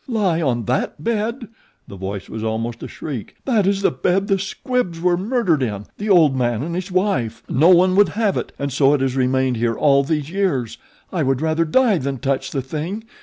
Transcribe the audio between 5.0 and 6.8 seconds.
murdered in the old man and